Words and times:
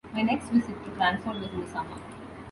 My 0.13 0.23
next 0.23 0.49
visit 0.49 0.83
to 0.83 0.89
Cranford 0.95 1.39
was 1.41 1.53
in 1.53 1.61
the 1.61 1.67
summer. 1.67 2.01